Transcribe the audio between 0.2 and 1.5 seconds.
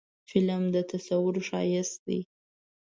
فلم د تصور